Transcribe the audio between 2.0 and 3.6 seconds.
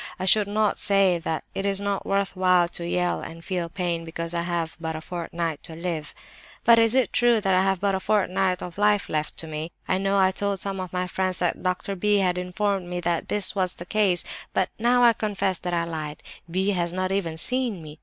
worth while to yell and